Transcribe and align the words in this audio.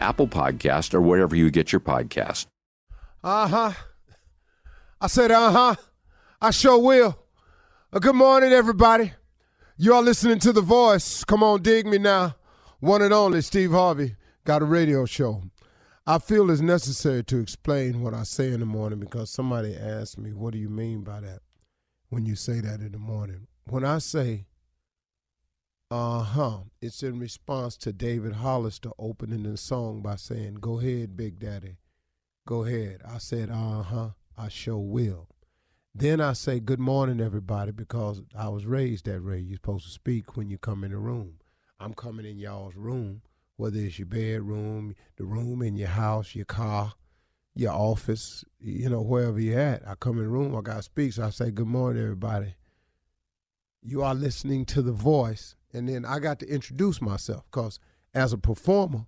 Apple 0.00 0.28
Podcast, 0.28 0.94
or 0.94 1.00
wherever 1.00 1.34
you 1.36 1.50
get 1.50 1.72
your 1.72 1.80
podcast. 1.80 2.46
Uh 3.22 3.48
huh. 3.48 3.72
I 5.00 5.06
said, 5.06 5.30
uh 5.30 5.50
huh. 5.50 5.74
I 6.40 6.50
sure 6.50 6.78
will. 6.78 7.18
Uh, 7.92 7.98
good 7.98 8.14
morning, 8.14 8.52
everybody. 8.52 9.12
You 9.76 9.94
are 9.94 10.02
listening 10.02 10.38
to 10.40 10.52
The 10.52 10.60
Voice. 10.60 11.24
Come 11.24 11.42
on, 11.42 11.62
dig 11.62 11.86
me 11.86 11.98
now. 11.98 12.36
One 12.80 13.02
and 13.02 13.14
only 13.14 13.40
Steve 13.40 13.70
Harvey 13.72 14.16
got 14.44 14.62
a 14.62 14.66
radio 14.66 15.06
show. 15.06 15.42
I 16.06 16.18
feel 16.18 16.50
it's 16.50 16.60
necessary 16.60 17.24
to 17.24 17.38
explain 17.38 18.02
what 18.02 18.12
I 18.12 18.24
say 18.24 18.52
in 18.52 18.60
the 18.60 18.66
morning 18.66 19.00
because 19.00 19.30
somebody 19.30 19.74
asked 19.74 20.18
me, 20.18 20.32
What 20.34 20.52
do 20.52 20.58
you 20.58 20.68
mean 20.68 21.02
by 21.02 21.20
that 21.20 21.40
when 22.10 22.26
you 22.26 22.36
say 22.36 22.60
that 22.60 22.80
in 22.80 22.92
the 22.92 22.98
morning? 22.98 23.46
When 23.66 23.84
I 23.84 23.98
say 23.98 24.44
uh 25.94 26.24
huh. 26.24 26.58
It's 26.80 27.04
in 27.04 27.20
response 27.20 27.76
to 27.76 27.92
David 27.92 28.32
Hollister 28.32 28.90
opening 28.98 29.44
the 29.44 29.56
song 29.56 30.02
by 30.02 30.16
saying, 30.16 30.54
Go 30.54 30.80
ahead, 30.80 31.16
Big 31.16 31.38
Daddy. 31.38 31.76
Go 32.48 32.64
ahead. 32.64 33.02
I 33.08 33.18
said, 33.18 33.48
Uh 33.48 33.82
huh. 33.82 34.08
I 34.36 34.48
sure 34.48 34.78
will. 34.78 35.28
Then 35.94 36.20
I 36.20 36.32
say, 36.32 36.58
Good 36.58 36.80
morning, 36.80 37.20
everybody, 37.20 37.70
because 37.70 38.22
I 38.36 38.48
was 38.48 38.66
raised 38.66 39.04
that 39.04 39.22
way. 39.22 39.38
You're 39.38 39.58
supposed 39.58 39.84
to 39.84 39.92
speak 39.92 40.36
when 40.36 40.50
you 40.50 40.58
come 40.58 40.82
in 40.82 40.90
the 40.90 40.96
room. 40.96 41.34
I'm 41.78 41.94
coming 41.94 42.26
in 42.26 42.40
y'all's 42.40 42.74
room, 42.74 43.22
whether 43.54 43.78
it's 43.78 44.00
your 44.00 44.06
bedroom, 44.06 44.96
the 45.14 45.24
room 45.24 45.62
in 45.62 45.76
your 45.76 45.90
house, 45.90 46.34
your 46.34 46.44
car, 46.44 46.94
your 47.54 47.72
office, 47.72 48.44
you 48.58 48.88
know, 48.88 49.00
wherever 49.02 49.38
you're 49.38 49.60
at. 49.60 49.86
I 49.86 49.94
come 49.94 50.18
in 50.18 50.24
the 50.24 50.28
room, 50.28 50.56
I 50.56 50.60
got 50.60 50.78
to 50.78 50.82
speak. 50.82 51.12
So 51.12 51.24
I 51.24 51.30
say, 51.30 51.52
Good 51.52 51.68
morning, 51.68 52.02
everybody. 52.02 52.56
You 53.80 54.02
are 54.02 54.14
listening 54.16 54.64
to 54.66 54.82
the 54.82 54.90
voice 54.90 55.54
and 55.74 55.88
then 55.88 56.04
I 56.04 56.18
got 56.18 56.38
to 56.40 56.48
introduce 56.48 57.00
myself 57.00 57.44
because 57.50 57.78
as 58.14 58.32
a 58.32 58.38
performer, 58.38 59.06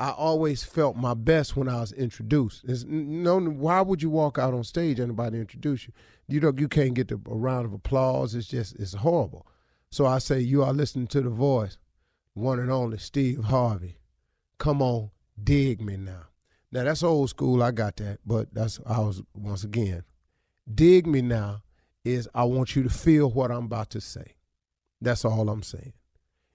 I 0.00 0.10
always 0.10 0.64
felt 0.64 0.96
my 0.96 1.14
best 1.14 1.56
when 1.56 1.68
I 1.68 1.80
was 1.80 1.92
introduced. 1.92 2.64
It's, 2.64 2.84
no, 2.84 3.38
why 3.38 3.80
would 3.82 4.02
you 4.02 4.10
walk 4.10 4.38
out 4.38 4.54
on 4.54 4.64
stage 4.64 4.98
and 4.98 5.08
nobody 5.08 5.38
introduce 5.38 5.86
you? 5.86 5.92
You 6.26 6.40
know, 6.40 6.52
you 6.56 6.66
can't 6.66 6.94
get 6.94 7.08
the, 7.08 7.14
a 7.14 7.36
round 7.36 7.66
of 7.66 7.72
applause. 7.72 8.34
It's 8.34 8.48
just, 8.48 8.74
it's 8.76 8.94
horrible. 8.94 9.46
So 9.90 10.06
I 10.06 10.18
say, 10.18 10.40
you 10.40 10.64
are 10.64 10.72
listening 10.72 11.06
to 11.08 11.20
the 11.20 11.30
voice, 11.30 11.78
one 12.34 12.58
and 12.58 12.70
only 12.70 12.98
Steve 12.98 13.44
Harvey. 13.44 13.98
Come 14.58 14.82
on, 14.82 15.10
dig 15.42 15.80
me 15.80 15.96
now. 15.96 16.24
Now 16.72 16.84
that's 16.84 17.02
old 17.02 17.28
school. 17.28 17.62
I 17.62 17.70
got 17.70 17.96
that, 17.96 18.18
but 18.24 18.52
that's 18.54 18.80
I 18.86 18.98
was 19.00 19.22
once 19.34 19.62
again. 19.62 20.04
Dig 20.74 21.06
me 21.06 21.20
now 21.20 21.62
is 22.04 22.28
I 22.34 22.44
want 22.44 22.74
you 22.74 22.82
to 22.82 22.88
feel 22.90 23.30
what 23.30 23.50
I'm 23.50 23.66
about 23.66 23.90
to 23.90 24.00
say. 24.00 24.34
That's 25.02 25.24
all 25.24 25.48
I'm 25.48 25.62
saying. 25.62 25.92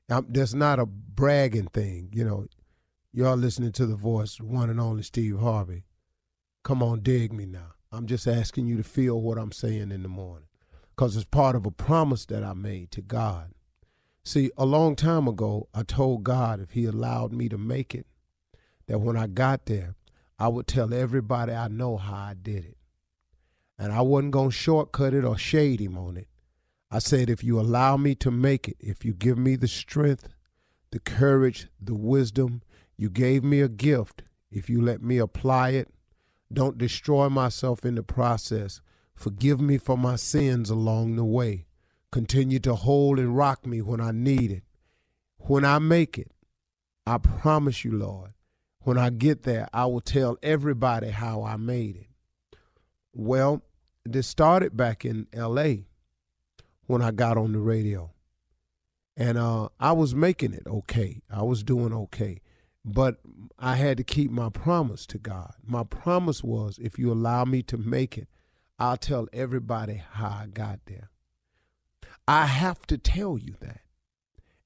I'm, 0.10 0.26
that's 0.30 0.54
not 0.54 0.80
a 0.80 0.86
bragging 0.86 1.68
thing. 1.68 2.10
You 2.14 2.24
know, 2.24 2.48
y'all 3.14 3.36
listening 3.36 3.74
to 3.74 3.86
the 3.86 3.96
voice, 3.96 4.40
one 4.40 4.70
and 4.70 4.80
only 4.80 5.04
Steve 5.04 5.40
Harvey. 5.40 5.84
Come 6.64 6.82
on, 6.82 7.02
dig 7.02 7.34
me 7.34 7.46
now. 7.46 7.74
I'm 7.92 8.06
just 8.06 8.28
asking 8.28 8.68
you 8.68 8.78
to 8.78 8.84
feel 8.84 9.22
what 9.22 9.38
I'm 9.38 9.52
saying 9.52 9.92
in 9.92 10.04
the 10.04 10.10
morning 10.10 10.48
because 10.96 11.16
it's 11.16 11.26
part 11.26 11.56
of 11.56 11.66
a 11.66 11.72
promise 11.72 12.26
that 12.26 12.44
I 12.44 12.54
made 12.54 12.92
to 12.92 13.02
God. 13.02 13.52
See, 14.24 14.52
a 14.58 14.66
long 14.66 14.96
time 14.96 15.28
ago, 15.28 15.70
I 15.74 15.84
told 15.84 16.24
God 16.24 16.60
if 16.60 16.72
He 16.72 16.86
allowed 16.86 17.32
me 17.32 17.48
to 17.50 17.58
make 17.58 17.96
it, 17.96 18.06
that 18.88 19.00
when 19.00 19.16
I 19.16 19.28
got 19.28 19.66
there, 19.68 19.96
I 20.40 20.48
would 20.48 20.68
tell 20.68 20.94
everybody 20.94 21.54
I 21.54 21.68
know 21.68 21.98
how 21.98 22.16
I 22.16 22.34
did 22.34 22.66
it. 22.66 22.78
And 23.80 23.94
I 23.94 24.02
wasn't 24.02 24.32
going 24.32 24.50
to 24.50 24.56
shortcut 24.56 25.14
it 25.14 25.24
or 25.24 25.38
shade 25.38 25.80
Him 25.80 25.98
on 25.98 26.18
it. 26.18 26.28
I 26.90 27.00
said, 27.00 27.30
if 27.30 27.44
you 27.44 27.60
allow 27.60 27.98
me 27.98 28.16
to 28.16 28.32
make 28.32 28.70
it, 28.70 28.78
if 28.80 29.04
you 29.04 29.14
give 29.14 29.38
me 29.38 29.56
the 29.56 29.68
strength, 29.68 30.30
the 30.92 31.00
courage, 31.00 31.68
the 31.82 31.96
wisdom, 31.96 32.62
you 32.96 33.10
gave 33.10 33.44
me 33.44 33.60
a 33.60 33.68
gift. 33.68 34.24
If 34.50 34.70
you 34.70 34.82
let 34.82 35.02
me 35.02 35.18
apply 35.18 35.72
it, 35.72 35.90
don't 36.52 36.78
destroy 36.78 37.28
myself 37.28 37.84
in 37.84 37.96
the 37.96 38.04
process. 38.04 38.80
Forgive 39.16 39.60
me 39.60 39.78
for 39.78 39.98
my 39.98 40.16
sins 40.16 40.70
along 40.70 41.16
the 41.18 41.26
way. 41.26 41.66
Continue 42.12 42.60
to 42.60 42.76
hold 42.76 43.20
and 43.20 43.36
rock 43.36 43.66
me 43.66 43.82
when 43.82 44.00
I 44.00 44.12
need 44.12 44.52
it. 44.52 44.64
When 45.40 45.66
I 45.66 45.80
make 45.80 46.18
it, 46.18 46.32
I 47.06 47.18
promise 47.18 47.84
you, 47.84 47.92
Lord, 47.92 48.32
when 48.80 48.98
I 48.98 49.10
get 49.10 49.44
there, 49.44 49.68
I 49.74 49.86
will 49.88 50.02
tell 50.02 50.38
everybody 50.42 51.10
how 51.10 51.44
I 51.44 51.58
made 51.58 51.98
it. 51.98 52.08
Well, 53.14 53.64
this 54.06 54.28
started 54.28 54.78
back 54.78 55.04
in 55.04 55.28
LA 55.34 55.87
when 56.88 57.02
I 57.02 57.12
got 57.12 57.38
on 57.38 57.52
the 57.54 57.60
radio. 57.60 58.12
And 59.16 59.38
uh, 59.38 59.70
I 59.80 59.94
was 59.94 60.16
making 60.16 60.54
it 60.54 60.64
okay. 60.68 61.22
I 61.32 61.44
was 61.44 61.64
doing 61.64 61.94
okay. 61.94 62.42
but 62.86 63.18
I 63.60 63.76
had 63.76 63.98
to 63.98 64.04
keep 64.04 64.32
my 64.32 64.50
promise 64.50 65.06
to 65.08 65.18
God. 65.18 65.54
My 65.66 65.84
promise 65.84 66.44
was 66.44 66.80
if 66.80 66.98
you 66.98 67.12
allow 67.12 67.44
me 67.44 67.62
to 67.64 67.78
make 67.78 68.18
it, 68.18 68.30
I'll 68.80 68.98
tell 68.98 69.28
everybody 69.34 70.02
how 70.12 70.28
I 70.30 70.48
got 70.48 70.80
there. 70.86 71.10
I 72.28 72.46
have 72.46 72.86
to 72.88 72.98
tell 72.98 73.38
you 73.38 73.56
that 73.62 73.82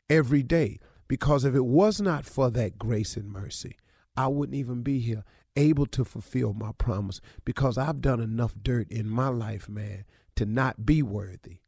every 0.09 0.43
day 0.43 0.79
because 1.07 1.45
if 1.45 1.55
it 1.55 1.65
was 1.65 1.99
not 1.99 2.25
for 2.25 2.51
that 2.51 2.77
grace 2.77 3.17
and 3.17 3.31
mercy, 3.31 3.77
I 4.15 4.27
wouldn't 4.27 4.57
even 4.57 4.83
be 4.83 4.99
here 4.99 5.23
able 5.55 5.87
to 5.87 6.05
fulfill 6.05 6.53
my 6.53 6.71
promise 6.77 7.21
because 7.43 7.77
I've 7.77 8.01
done 8.01 8.19
enough 8.21 8.53
dirt 8.61 8.89
in 8.91 9.09
my 9.09 9.29
life, 9.29 9.67
man, 9.67 10.05
to 10.35 10.45
not 10.45 10.85
be 10.85 11.01
worthy. 11.01 11.60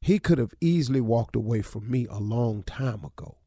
He 0.00 0.18
could 0.18 0.38
have 0.38 0.54
easily 0.60 1.00
walked 1.00 1.36
away 1.36 1.62
from 1.62 1.90
me 1.90 2.06
a 2.08 2.18
long 2.18 2.62
time 2.62 3.04
ago 3.04 3.38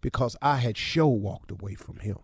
because 0.00 0.36
I 0.42 0.56
had 0.56 0.76
show 0.76 1.08
walked 1.08 1.50
away 1.50 1.74
from 1.74 2.00
him. 2.00 2.18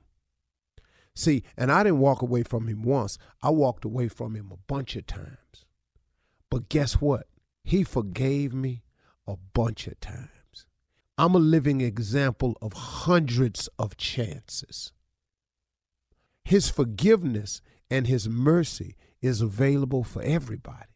See, 1.15 1.43
and 1.57 1.73
I 1.73 1.83
didn't 1.83 1.99
walk 1.99 2.23
away 2.23 2.43
from 2.43 2.69
him 2.69 2.83
once, 2.83 3.19
I 3.43 3.51
walked 3.51 3.85
away 3.85 4.09
from 4.09 4.37
him 4.37 4.51
a 4.53 4.57
bunch 4.57 4.95
of 4.95 5.07
times. 5.07 5.65
But 6.51 6.69
guess 6.69 7.01
what? 7.01 7.27
He 7.65 7.83
forgave 7.83 8.55
me 8.55 8.83
a 9.27 9.37
bunch 9.37 9.87
of 9.87 9.99
times. 10.01 10.29
I'm 11.17 11.35
a 11.35 11.39
living 11.39 11.81
example 11.81 12.57
of 12.63 12.73
hundreds 12.73 13.69
of 13.79 13.97
chances. 13.97 14.93
His 16.45 16.71
forgiveness 16.71 17.61
and 17.91 18.07
his 18.07 18.29
mercy 18.29 18.97
is 19.21 19.41
available 19.41 20.05
for 20.05 20.23
everybody. 20.23 20.88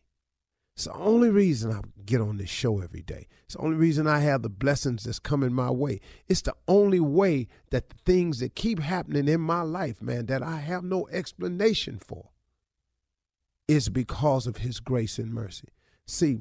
It's 0.74 0.84
the 0.86 0.94
only 0.94 1.28
reason 1.28 1.72
I 1.72 1.80
get 2.04 2.20
on 2.20 2.38
this 2.38 2.48
show 2.48 2.80
every 2.80 3.02
day. 3.02 3.26
It's 3.44 3.54
the 3.54 3.60
only 3.60 3.76
reason 3.76 4.06
I 4.06 4.20
have 4.20 4.42
the 4.42 4.48
blessings 4.48 5.04
that's 5.04 5.18
coming 5.18 5.52
my 5.52 5.70
way. 5.70 6.00
It's 6.28 6.42
the 6.42 6.54
only 6.66 7.00
way 7.00 7.48
that 7.70 7.90
the 7.90 7.96
things 8.06 8.40
that 8.40 8.54
keep 8.54 8.78
happening 8.78 9.28
in 9.28 9.40
my 9.40 9.62
life, 9.62 10.00
man, 10.00 10.26
that 10.26 10.42
I 10.42 10.56
have 10.56 10.82
no 10.82 11.06
explanation 11.08 11.98
for, 11.98 12.30
is 13.68 13.90
because 13.90 14.46
of 14.46 14.58
His 14.58 14.80
grace 14.80 15.18
and 15.18 15.32
mercy. 15.32 15.68
See, 16.06 16.40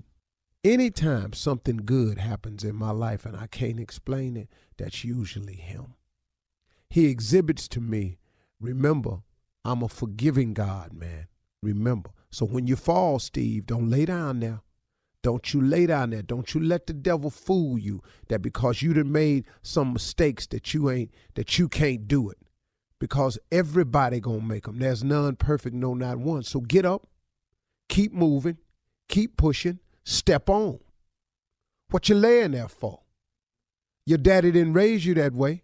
anytime 0.63 1.33
something 1.33 1.77
good 1.77 2.17
happens 2.17 2.63
in 2.63 2.75
my 2.75 2.91
life 2.91 3.25
and 3.25 3.35
I 3.35 3.47
can't 3.47 3.79
explain 3.79 4.37
it, 4.37 4.47
that's 4.77 5.03
usually 5.03 5.55
Him. 5.55 5.95
He 6.89 7.07
exhibits 7.07 7.67
to 7.69 7.81
me, 7.81 8.17
remember, 8.61 9.19
I'm 9.65 9.83
a 9.83 9.89
forgiving 9.89 10.53
God, 10.53 10.93
man. 10.93 11.27
Remember. 11.61 12.11
So 12.31 12.45
when 12.45 12.67
you 12.67 12.75
fall, 12.75 13.19
Steve, 13.19 13.65
don't 13.65 13.89
lay 13.89 14.05
down 14.05 14.39
there. 14.39 14.61
Don't 15.23 15.53
you 15.53 15.61
lay 15.61 15.85
down 15.85 16.09
there. 16.09 16.23
Don't 16.23 16.53
you 16.53 16.61
let 16.61 16.87
the 16.87 16.93
devil 16.93 17.29
fool 17.29 17.77
you 17.77 18.01
that 18.29 18.41
because 18.41 18.81
you 18.81 18.93
done 18.93 19.11
made 19.11 19.45
some 19.61 19.93
mistakes 19.93 20.47
that 20.47 20.73
you 20.73 20.89
ain't 20.89 21.11
that 21.35 21.59
you 21.59 21.69
can't 21.69 22.07
do 22.07 22.29
it. 22.29 22.37
Because 22.99 23.37
everybody 23.51 24.19
gonna 24.19 24.41
make 24.41 24.65
them. 24.65 24.79
There's 24.79 25.03
none 25.03 25.35
perfect, 25.35 25.75
no 25.75 25.93
not 25.93 26.17
one. 26.17 26.43
So 26.43 26.61
get 26.61 26.85
up, 26.85 27.07
keep 27.89 28.13
moving, 28.13 28.57
keep 29.09 29.37
pushing, 29.37 29.79
step 30.03 30.49
on. 30.49 30.79
What 31.89 32.09
you 32.09 32.15
laying 32.15 32.51
there 32.51 32.67
for? 32.67 33.01
Your 34.05 34.17
daddy 34.17 34.51
didn't 34.51 34.73
raise 34.73 35.05
you 35.05 35.13
that 35.15 35.33
way. 35.33 35.63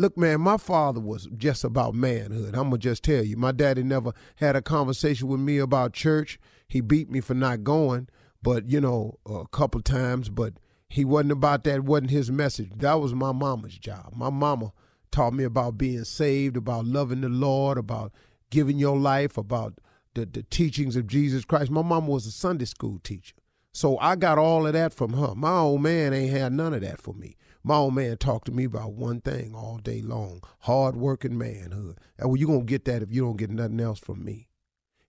Look, 0.00 0.16
man, 0.16 0.40
my 0.40 0.56
father 0.56 0.98
was 0.98 1.28
just 1.36 1.62
about 1.62 1.94
manhood. 1.94 2.54
I'm 2.54 2.70
going 2.70 2.70
to 2.70 2.78
just 2.78 3.02
tell 3.02 3.22
you. 3.22 3.36
My 3.36 3.52
daddy 3.52 3.82
never 3.82 4.14
had 4.36 4.56
a 4.56 4.62
conversation 4.62 5.28
with 5.28 5.40
me 5.40 5.58
about 5.58 5.92
church. 5.92 6.40
He 6.66 6.80
beat 6.80 7.10
me 7.10 7.20
for 7.20 7.34
not 7.34 7.64
going, 7.64 8.08
but, 8.42 8.70
you 8.70 8.80
know, 8.80 9.18
a 9.26 9.46
couple 9.48 9.82
times, 9.82 10.30
but 10.30 10.54
he 10.88 11.04
wasn't 11.04 11.32
about 11.32 11.64
that, 11.64 11.84
wasn't 11.84 12.12
his 12.12 12.30
message. 12.30 12.70
That 12.76 12.94
was 12.94 13.12
my 13.12 13.32
mama's 13.32 13.76
job. 13.76 14.14
My 14.16 14.30
mama 14.30 14.72
taught 15.10 15.34
me 15.34 15.44
about 15.44 15.76
being 15.76 16.04
saved, 16.04 16.56
about 16.56 16.86
loving 16.86 17.20
the 17.20 17.28
Lord, 17.28 17.76
about 17.76 18.10
giving 18.48 18.78
your 18.78 18.96
life, 18.96 19.36
about 19.36 19.80
the, 20.14 20.24
the 20.24 20.44
teachings 20.44 20.96
of 20.96 21.08
Jesus 21.08 21.44
Christ. 21.44 21.70
My 21.70 21.82
mama 21.82 22.10
was 22.10 22.24
a 22.24 22.32
Sunday 22.32 22.64
school 22.64 23.00
teacher. 23.00 23.36
So 23.74 23.98
I 23.98 24.16
got 24.16 24.38
all 24.38 24.66
of 24.66 24.72
that 24.72 24.94
from 24.94 25.12
her. 25.12 25.34
My 25.34 25.58
old 25.58 25.82
man 25.82 26.14
ain't 26.14 26.32
had 26.32 26.54
none 26.54 26.72
of 26.72 26.80
that 26.80 27.02
for 27.02 27.12
me. 27.12 27.36
My 27.62 27.76
old 27.76 27.94
man 27.94 28.16
talked 28.16 28.46
to 28.46 28.52
me 28.52 28.64
about 28.64 28.92
one 28.92 29.20
thing 29.20 29.54
all 29.54 29.76
day 29.76 30.00
long 30.00 30.42
hard 30.60 30.96
working 30.96 31.36
manhood. 31.36 31.98
And 32.18 32.28
well, 32.28 32.36
you're 32.36 32.46
going 32.46 32.60
to 32.60 32.66
get 32.66 32.86
that 32.86 33.02
if 33.02 33.12
you 33.12 33.22
don't 33.22 33.36
get 33.36 33.50
nothing 33.50 33.80
else 33.80 33.98
from 33.98 34.24
me. 34.24 34.48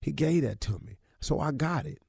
He 0.01 0.11
gave 0.11 0.43
that 0.43 0.59
to 0.61 0.79
me. 0.79 0.97
So 1.21 1.39
I 1.39 1.51
got 1.51 1.85
it. 1.85 1.99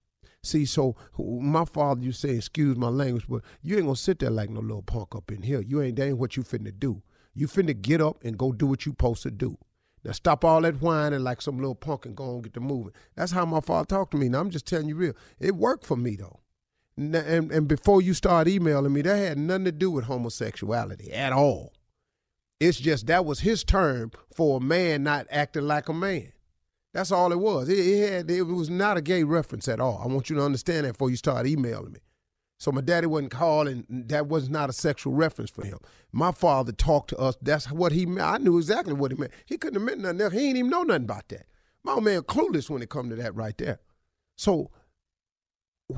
See, 0.42 0.64
so 0.64 0.96
my 1.18 1.64
father, 1.64 2.02
you 2.02 2.10
say, 2.10 2.30
excuse 2.30 2.76
my 2.76 2.88
language, 2.88 3.26
but 3.28 3.42
you 3.62 3.76
ain't 3.76 3.84
gonna 3.84 3.94
sit 3.94 4.18
there 4.18 4.30
like 4.30 4.50
no 4.50 4.58
little 4.58 4.82
punk 4.82 5.14
up 5.14 5.30
in 5.30 5.42
here. 5.42 5.60
You 5.60 5.80
ain't, 5.82 5.94
that 5.96 6.08
ain't 6.08 6.18
what 6.18 6.36
you 6.36 6.42
finna 6.42 6.76
do. 6.76 7.02
You 7.32 7.46
finna 7.46 7.80
get 7.80 8.00
up 8.00 8.24
and 8.24 8.36
go 8.36 8.50
do 8.50 8.66
what 8.66 8.84
you 8.84 8.90
supposed 8.92 9.22
to 9.22 9.30
do. 9.30 9.56
Now 10.02 10.10
stop 10.10 10.44
all 10.44 10.60
that 10.62 10.82
whining 10.82 11.22
like 11.22 11.40
some 11.42 11.58
little 11.58 11.76
punk 11.76 12.06
and 12.06 12.16
go 12.16 12.34
and 12.34 12.42
get 12.42 12.54
the 12.54 12.60
moving. 12.60 12.92
That's 13.14 13.30
how 13.30 13.46
my 13.46 13.60
father 13.60 13.86
talked 13.86 14.10
to 14.12 14.16
me. 14.16 14.28
Now 14.28 14.40
I'm 14.40 14.50
just 14.50 14.66
telling 14.66 14.88
you 14.88 14.96
real. 14.96 15.14
It 15.38 15.54
worked 15.54 15.86
for 15.86 15.96
me 15.96 16.16
though 16.16 16.41
and, 16.96 17.14
and 17.50 17.68
before 17.68 18.02
you 18.02 18.14
start 18.14 18.48
emailing 18.48 18.92
me, 18.92 19.02
that 19.02 19.16
had 19.16 19.38
nothing 19.38 19.64
to 19.64 19.72
do 19.72 19.90
with 19.90 20.04
homosexuality 20.04 21.12
at 21.12 21.32
all. 21.32 21.72
It's 22.60 22.78
just 22.78 23.06
that 23.06 23.24
was 23.24 23.40
his 23.40 23.64
term 23.64 24.12
for 24.32 24.58
a 24.58 24.60
man 24.60 25.02
not 25.02 25.26
acting 25.30 25.66
like 25.66 25.88
a 25.88 25.94
man. 25.94 26.32
That's 26.92 27.10
all 27.10 27.32
it 27.32 27.40
was. 27.40 27.68
It, 27.68 27.78
it, 27.78 28.12
had, 28.12 28.30
it 28.30 28.42
was 28.42 28.70
not 28.70 28.96
a 28.96 29.02
gay 29.02 29.24
reference 29.24 29.66
at 29.66 29.80
all. 29.80 30.00
I 30.04 30.06
want 30.06 30.28
you 30.28 30.36
to 30.36 30.42
understand 30.44 30.86
that 30.86 30.92
before 30.92 31.10
you 31.10 31.16
start 31.16 31.46
emailing 31.46 31.92
me. 31.92 32.00
So 32.58 32.70
my 32.70 32.80
daddy 32.80 33.08
wasn't 33.08 33.32
calling. 33.32 33.84
That 33.88 34.28
was 34.28 34.48
not 34.48 34.70
a 34.70 34.72
sexual 34.72 35.14
reference 35.14 35.50
for 35.50 35.64
him. 35.64 35.78
My 36.12 36.30
father 36.30 36.70
talked 36.70 37.10
to 37.10 37.18
us. 37.18 37.36
That's 37.42 37.72
what 37.72 37.90
he 37.90 38.06
meant. 38.06 38.28
I 38.28 38.38
knew 38.38 38.58
exactly 38.58 38.92
what 38.92 39.10
he 39.10 39.16
meant. 39.16 39.32
He 39.46 39.58
couldn't 39.58 39.80
have 39.80 39.82
meant 39.82 40.00
nothing 40.00 40.20
else. 40.20 40.32
He 40.32 40.48
ain't 40.48 40.58
even 40.58 40.70
know 40.70 40.84
nothing 40.84 41.04
about 41.04 41.28
that. 41.30 41.46
My 41.82 41.94
old 41.94 42.04
man 42.04 42.22
clueless 42.22 42.70
when 42.70 42.82
it 42.82 42.90
come 42.90 43.10
to 43.10 43.16
that 43.16 43.34
right 43.34 43.58
there. 43.58 43.80
So 44.36 44.70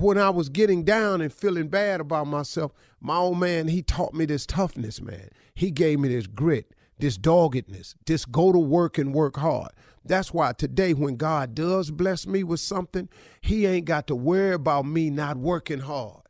when 0.00 0.18
I 0.18 0.30
was 0.30 0.48
getting 0.48 0.84
down 0.84 1.20
and 1.20 1.32
feeling 1.32 1.68
bad 1.68 2.00
about 2.00 2.26
myself, 2.26 2.72
my 3.00 3.16
old 3.16 3.38
man, 3.38 3.68
he 3.68 3.82
taught 3.82 4.14
me 4.14 4.24
this 4.24 4.46
toughness, 4.46 5.00
man. 5.00 5.28
He 5.54 5.70
gave 5.70 6.00
me 6.00 6.08
this 6.08 6.26
grit, 6.26 6.74
this 6.98 7.16
doggedness, 7.16 7.94
this 8.06 8.24
go 8.24 8.52
to 8.52 8.58
work 8.58 8.98
and 8.98 9.14
work 9.14 9.36
hard. 9.36 9.70
That's 10.04 10.34
why 10.34 10.52
today, 10.52 10.92
when 10.92 11.16
God 11.16 11.54
does 11.54 11.90
bless 11.90 12.26
me 12.26 12.44
with 12.44 12.60
something, 12.60 13.08
he 13.40 13.66
ain't 13.66 13.86
got 13.86 14.06
to 14.08 14.14
worry 14.14 14.52
about 14.52 14.86
me 14.86 15.10
not 15.10 15.36
working 15.36 15.80
hard. 15.80 16.22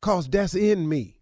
Cause 0.00 0.28
that's 0.28 0.54
in 0.54 0.88
me. 0.88 1.18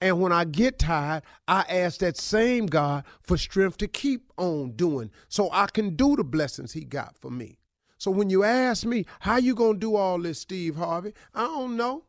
And 0.00 0.20
when 0.20 0.30
I 0.32 0.44
get 0.44 0.78
tired, 0.78 1.22
I 1.48 1.64
ask 1.68 2.00
that 2.00 2.18
same 2.18 2.66
God 2.66 3.04
for 3.22 3.38
strength 3.38 3.78
to 3.78 3.88
keep 3.88 4.30
on 4.36 4.72
doing 4.72 5.10
so 5.28 5.48
I 5.50 5.66
can 5.66 5.96
do 5.96 6.16
the 6.16 6.24
blessings 6.24 6.72
he 6.72 6.84
got 6.84 7.16
for 7.16 7.30
me. 7.30 7.58
So 7.98 8.10
when 8.10 8.30
you 8.30 8.44
ask 8.44 8.84
me, 8.84 9.06
how 9.20 9.36
you 9.36 9.54
going 9.54 9.74
to 9.74 9.80
do 9.80 9.96
all 9.96 10.18
this, 10.18 10.40
Steve 10.40 10.76
Harvey? 10.76 11.14
I 11.34 11.44
don't 11.44 11.76
know. 11.76 12.04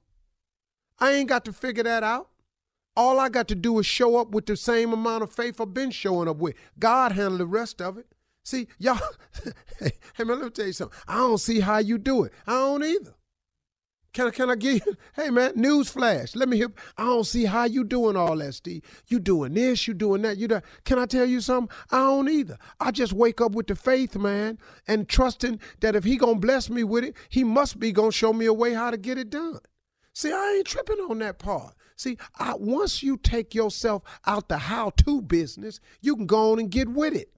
I 1.00 1.13
ain't 1.13 1.29
got 1.29 1.46
to 1.46 1.53
figure 1.53 1.84
that 1.84 2.03
out. 2.03 2.29
All 2.96 3.20
I 3.20 3.29
got 3.29 3.48
to 3.50 3.56
do 3.56 3.77
is 3.79 3.86
show 3.86 4.17
up 4.17 4.32
with 4.32 4.48
the 4.48 4.58
same 4.58 4.91
amount 4.91 5.24
of 5.24 5.32
faith 5.32 5.62
I've 5.62 5.74
been 5.74 5.91
showing 5.91 6.27
up 6.27 6.38
with. 6.38 6.56
God 6.79 7.12
handle 7.12 7.38
the 7.38 7.46
rest 7.46 7.82
of 7.82 7.98
it. 7.98 8.08
See, 8.44 8.67
y'all, 8.79 9.00
hey, 9.79 9.91
man, 10.20 10.27
let 10.27 10.41
me 10.41 10.50
tell 10.50 10.65
you 10.65 10.74
something. 10.74 10.98
I 11.08 11.17
don't 11.17 11.38
see 11.38 11.60
how 11.60 11.77
you 11.77 11.98
do 11.98 12.24
it. 12.24 12.34
I 12.48 12.53
don't 12.53 12.84
either. 12.84 13.13
Can 14.17 14.25
I, 14.25 14.31
can 14.31 14.50
I 14.50 14.55
give 14.55 14.83
you, 14.83 14.97
hey 15.15 15.29
man, 15.29 15.51
news 15.53 15.89
flash. 15.89 16.36
Let 16.36 16.50
me 16.50 16.57
hear. 16.57 16.71
I 16.97 17.03
don't 17.03 17.24
see 17.24 17.45
how 17.45 17.65
you 17.65 17.83
doing 17.83 18.15
all 18.15 18.36
that, 18.38 18.55
Steve. 18.55 18.81
You 19.05 19.19
doing 19.19 19.53
this, 19.53 19.88
you 19.88 19.93
doing 19.93 20.24
that, 20.24 20.38
you. 20.38 20.47
Can 20.86 20.97
I 20.97 21.05
tell 21.05 21.27
you 21.27 21.39
something? 21.39 21.69
I 21.91 22.00
don't 22.00 22.27
either. 22.27 22.57
I 22.79 22.89
just 22.89 23.13
wake 23.13 23.41
up 23.41 23.51
with 23.51 23.67
the 23.67 23.75
faith, 23.75 24.15
man, 24.15 24.57
and 24.88 25.07
trusting 25.07 25.59
that 25.81 25.95
if 25.95 26.03
he 26.03 26.17
gonna 26.17 26.39
bless 26.39 26.67
me 26.67 26.83
with 26.83 27.03
it, 27.03 27.15
he 27.29 27.43
must 27.43 27.79
be 27.79 27.91
gonna 27.91 28.12
show 28.12 28.33
me 28.33 28.47
a 28.47 28.53
way 28.53 28.74
how 28.74 28.89
to 28.89 28.97
get 28.97 29.19
it 29.19 29.29
done. 29.29 29.59
See, 30.13 30.31
I 30.31 30.55
ain't 30.57 30.65
tripping 30.65 30.97
on 30.97 31.19
that 31.19 31.38
part. 31.38 31.75
See, 31.95 32.17
I, 32.39 32.55
once 32.55 33.03
you 33.03 33.17
take 33.17 33.53
yourself 33.53 34.01
out 34.25 34.50
the 34.50 34.57
how-to 34.57 35.21
business, 35.21 35.79
you 36.01 36.15
can 36.15 36.25
go 36.25 36.53
on 36.53 36.59
and 36.59 36.71
get 36.71 36.89
with 36.89 37.13
it. 37.13 37.29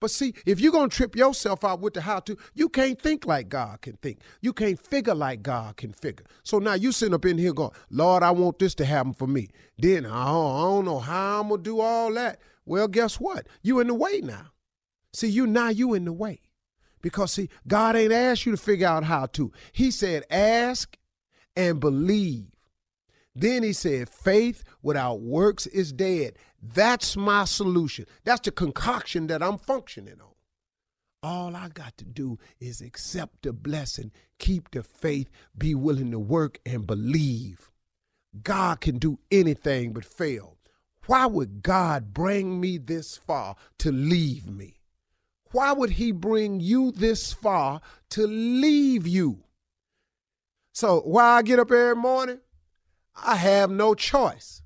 But 0.00 0.10
see, 0.10 0.34
if 0.46 0.60
you're 0.60 0.72
going 0.72 0.90
to 0.90 0.96
trip 0.96 1.16
yourself 1.16 1.64
out 1.64 1.80
with 1.80 1.94
the 1.94 2.02
how 2.02 2.20
to, 2.20 2.36
you 2.54 2.68
can't 2.68 3.00
think 3.00 3.26
like 3.26 3.48
God 3.48 3.80
can 3.80 3.94
think. 3.96 4.20
You 4.40 4.52
can't 4.52 4.78
figure 4.78 5.14
like 5.14 5.42
God 5.42 5.76
can 5.76 5.92
figure. 5.92 6.24
So 6.44 6.58
now 6.58 6.74
you 6.74 6.92
sitting 6.92 7.14
up 7.14 7.24
in 7.24 7.38
here 7.38 7.52
going, 7.52 7.72
Lord, 7.90 8.22
I 8.22 8.30
want 8.30 8.58
this 8.58 8.74
to 8.76 8.84
happen 8.84 9.12
for 9.12 9.26
me. 9.26 9.48
Then 9.76 10.06
I 10.06 10.26
don't, 10.26 10.56
I 10.56 10.60
don't 10.60 10.84
know 10.84 10.98
how 11.00 11.40
I'm 11.40 11.48
going 11.48 11.62
to 11.62 11.64
do 11.64 11.80
all 11.80 12.12
that. 12.14 12.40
Well, 12.64 12.86
guess 12.86 13.18
what? 13.18 13.48
You 13.62 13.80
in 13.80 13.88
the 13.88 13.94
way 13.94 14.20
now. 14.22 14.46
See, 15.12 15.28
you 15.28 15.46
now 15.46 15.70
you 15.70 15.94
in 15.94 16.04
the 16.04 16.12
way. 16.12 16.42
Because 17.00 17.32
see, 17.32 17.48
God 17.66 17.96
ain't 17.96 18.12
asked 18.12 18.46
you 18.46 18.52
to 18.52 18.58
figure 18.58 18.86
out 18.86 19.04
how 19.04 19.26
to. 19.26 19.52
He 19.72 19.90
said, 19.90 20.24
ask 20.30 20.96
and 21.56 21.80
believe. 21.80 22.46
Then 23.40 23.62
he 23.62 23.72
said, 23.72 24.08
faith 24.08 24.64
without 24.82 25.20
works 25.20 25.66
is 25.68 25.92
dead. 25.92 26.34
That's 26.60 27.16
my 27.16 27.44
solution. 27.44 28.06
That's 28.24 28.40
the 28.40 28.50
concoction 28.50 29.28
that 29.28 29.44
I'm 29.44 29.58
functioning 29.58 30.20
on. 30.20 30.32
All 31.22 31.54
I 31.54 31.68
got 31.68 31.96
to 31.98 32.04
do 32.04 32.38
is 32.58 32.80
accept 32.80 33.42
the 33.42 33.52
blessing, 33.52 34.10
keep 34.40 34.72
the 34.72 34.82
faith, 34.82 35.30
be 35.56 35.76
willing 35.76 36.10
to 36.10 36.18
work 36.18 36.58
and 36.66 36.84
believe. 36.84 37.70
God 38.42 38.80
can 38.80 38.98
do 38.98 39.20
anything 39.30 39.92
but 39.92 40.04
fail. 40.04 40.58
Why 41.06 41.26
would 41.26 41.62
God 41.62 42.12
bring 42.12 42.60
me 42.60 42.76
this 42.76 43.16
far 43.16 43.54
to 43.78 43.92
leave 43.92 44.48
me? 44.48 44.80
Why 45.52 45.72
would 45.72 45.90
He 45.90 46.10
bring 46.10 46.58
you 46.58 46.90
this 46.90 47.32
far 47.32 47.82
to 48.10 48.26
leave 48.26 49.06
you? 49.06 49.44
So, 50.72 51.00
why 51.00 51.36
I 51.36 51.42
get 51.42 51.60
up 51.60 51.70
every 51.70 51.96
morning? 51.96 52.40
I 53.24 53.36
have 53.36 53.70
no 53.70 53.94
choice. 53.94 54.62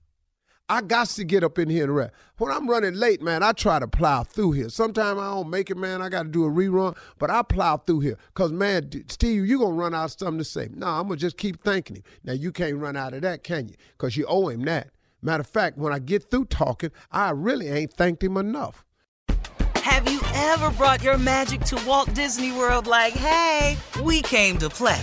I 0.68 0.80
got 0.80 1.08
to 1.08 1.24
get 1.24 1.44
up 1.44 1.58
in 1.58 1.68
here 1.68 1.84
and 1.84 1.94
rest. 1.94 2.14
When 2.38 2.50
I'm 2.50 2.68
running 2.68 2.94
late, 2.94 3.20
man, 3.20 3.42
I 3.42 3.52
try 3.52 3.78
to 3.78 3.86
plow 3.86 4.22
through 4.22 4.52
here. 4.52 4.70
Sometimes 4.70 5.20
I 5.20 5.34
don't 5.34 5.50
make 5.50 5.70
it, 5.70 5.76
man. 5.76 6.00
I 6.00 6.08
got 6.08 6.22
to 6.22 6.28
do 6.30 6.44
a 6.44 6.50
rerun, 6.50 6.96
but 7.18 7.30
I 7.30 7.42
plow 7.42 7.76
through 7.76 8.00
here. 8.00 8.16
Because, 8.28 8.52
man, 8.52 8.90
Steve, 9.08 9.44
you 9.46 9.58
going 9.58 9.72
to 9.72 9.78
run 9.78 9.94
out 9.94 10.06
of 10.06 10.12
something 10.12 10.38
to 10.38 10.44
say. 10.44 10.68
No, 10.72 10.86
I'm 10.86 11.08
going 11.08 11.18
to 11.18 11.20
just 11.20 11.36
keep 11.36 11.62
thanking 11.62 11.96
him. 11.96 12.04
Now, 12.24 12.32
you 12.32 12.52
can't 12.52 12.76
run 12.76 12.96
out 12.96 13.12
of 13.12 13.20
that, 13.20 13.44
can 13.44 13.68
you? 13.68 13.74
Because 13.92 14.16
you 14.16 14.24
owe 14.26 14.48
him 14.48 14.62
that. 14.62 14.88
Matter 15.20 15.42
of 15.42 15.46
fact, 15.46 15.76
when 15.76 15.92
I 15.92 15.98
get 15.98 16.30
through 16.30 16.46
talking, 16.46 16.90
I 17.10 17.30
really 17.30 17.68
ain't 17.68 17.92
thanked 17.92 18.22
him 18.24 18.36
enough. 18.38 18.84
Have 19.76 20.10
you 20.10 20.20
ever 20.34 20.70
brought 20.70 21.02
your 21.02 21.18
magic 21.18 21.60
to 21.62 21.78
Walt 21.86 22.14
Disney 22.14 22.50
World 22.52 22.86
like, 22.86 23.12
hey, 23.12 23.76
we 24.02 24.22
came 24.22 24.56
to 24.58 24.70
play? 24.70 25.02